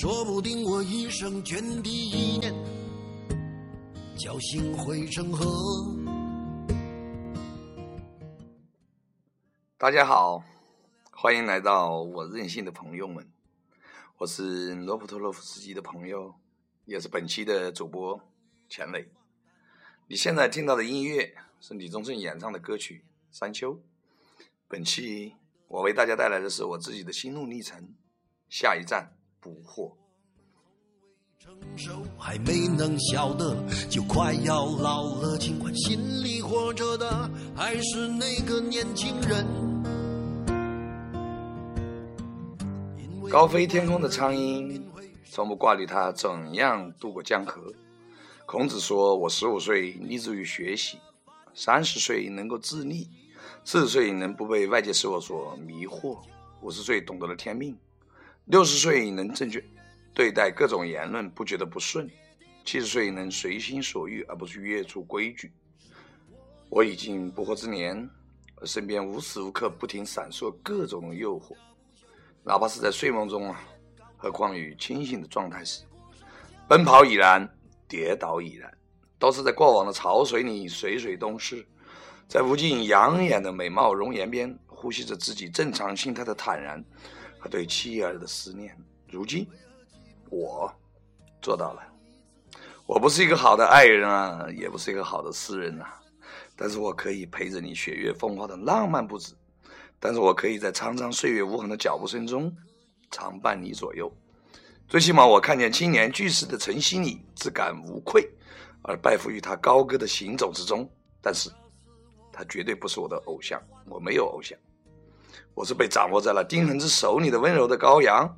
[0.00, 2.54] 说不定我一生涓滴一念，
[4.16, 5.94] 侥幸汇成河。
[9.76, 10.42] 大家好，
[11.10, 13.30] 欢迎来到我任性的朋友们，
[14.16, 16.34] 我是罗普托洛夫斯基的朋友，
[16.86, 18.18] 也是本期的主播
[18.70, 19.06] 钱磊。
[20.06, 23.04] 你现在听到的音乐是李宗盛演唱的歌曲
[23.38, 23.74] 《山丘》。
[24.66, 25.34] 本期
[25.68, 27.94] 我为大家带来的是我自己的心路历程。
[28.48, 29.19] 下一站。
[29.40, 29.96] 捕获。
[31.38, 33.56] 成熟还没能晓得，
[33.88, 35.38] 就快要老了。
[35.38, 39.46] 尽管心里活着的还是那个年轻人。
[43.30, 44.86] 高飞天空的苍鹰，
[45.30, 47.72] 从不挂虑它怎样渡过江河。
[48.44, 50.98] 孔子说：“我十五岁立志于学习，
[51.54, 53.08] 三十岁能够自立，
[53.64, 56.18] 四十岁能不被外界事物所迷惑，
[56.60, 57.74] 五十岁懂得了天命。”
[58.46, 59.62] 六十岁能正确
[60.12, 62.06] 对待各种言论，不觉得不顺；
[62.64, 65.52] 七十岁能随心所欲，而不是约束规矩。
[66.68, 68.08] 我已经不惑之年，
[68.64, 71.54] 身边无时无刻不停闪烁各种诱惑，
[72.42, 73.62] 哪怕是在睡梦中啊，
[74.16, 75.82] 何况于清醒的状态时。
[76.68, 77.48] 奔跑已然，
[77.88, 78.72] 跌倒已然，
[79.18, 81.64] 都是在过往的潮水里水水东逝，
[82.28, 86.84] 在无尽养眼的美貌容颜边，呼吸着自己正常心态的坦然。
[87.40, 88.76] 和对妻儿的思念，
[89.08, 89.48] 如今
[90.28, 90.70] 我
[91.40, 91.82] 做到了。
[92.86, 95.86] 我不是一个好的爱人啊，也不是一个好的诗人呐，
[96.54, 99.32] 但是我可以陪着你雪月风花的浪漫不止，
[99.98, 102.54] 但是我可以在长长岁月无痕的脚步声中
[103.10, 104.12] 常伴你左右。
[104.88, 108.28] 最起码我看见青年巨士的晨曦里，自感无愧，
[108.82, 110.90] 而拜服于他高歌的行走之中。
[111.22, 111.48] 但是，
[112.32, 114.58] 他绝对不是我的偶像，我没有偶像。
[115.54, 118.34] 我是被掌握在了丁恒之手里的温柔的羔羊，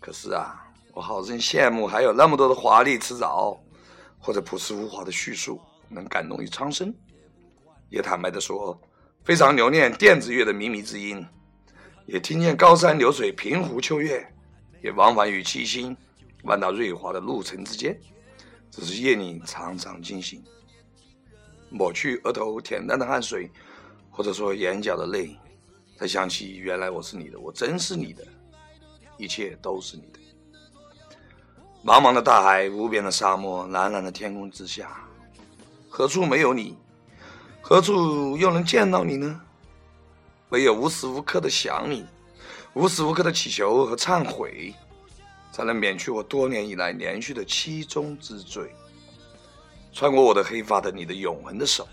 [0.00, 3.60] 可是啊，我好生羡慕还有那么多的华丽辞藻，
[4.18, 6.92] 或者朴实无华的叙述能感动于苍生。
[7.88, 8.80] 也坦白的说，
[9.22, 11.24] 非常留恋电子乐的靡靡之音，
[12.06, 14.26] 也听见高山流水平湖秋月，
[14.82, 15.96] 也往返于七星
[16.44, 17.96] 万道瑞华的路程之间，
[18.70, 20.42] 只是夜里常常惊醒，
[21.70, 23.48] 抹去额头恬淡的汗水，
[24.10, 25.38] 或者说眼角的泪。
[26.02, 28.26] 才想起，原来我是你的，我真是你的，
[29.16, 30.18] 一切都是你的。
[31.84, 35.08] 茫茫的大海，无边的沙漠，蓝蓝的天空之下，
[35.88, 36.76] 何处没有你？
[37.60, 39.40] 何处又能见到你呢？
[40.48, 42.04] 唯有无时无刻的想你，
[42.74, 44.74] 无时无刻的祈求和忏悔，
[45.52, 48.74] 才能免去我多年以来连续的七宗之罪。
[49.92, 51.86] 穿过我的黑发的你的永恒的手。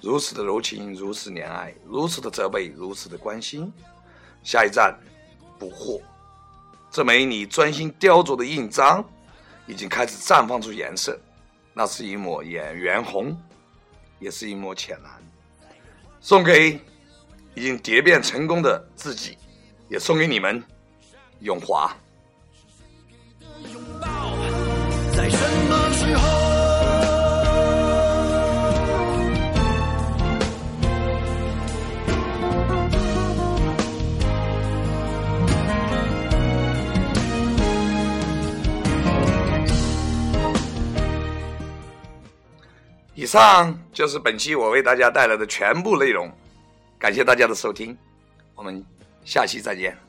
[0.00, 3.72] 如此的柔情，如此怜爱，如此的责备，如此的关心。
[4.44, 4.96] 下一站，
[5.58, 6.00] 不惑。
[6.90, 9.04] 这枚你专心雕琢的印章，
[9.66, 11.18] 已经开始绽放出颜色。
[11.74, 13.36] 那是一抹眼圆红，
[14.18, 15.12] 也是一抹浅蓝。
[16.20, 16.80] 送给
[17.54, 19.36] 已经蝶变成功的自己，
[19.88, 20.62] 也送给你们，
[21.40, 21.94] 永华。
[25.14, 25.77] 在什么
[43.28, 46.32] 以上就是本期我为大家带来的全部内容，
[46.98, 47.94] 感谢大家的收听，
[48.54, 48.82] 我们
[49.22, 50.07] 下期再见。